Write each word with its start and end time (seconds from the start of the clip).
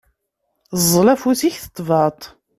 Ẓẓel 0.81 1.07
afus-ik, 1.13 1.55
tettebɛeḍ-t. 1.57 2.23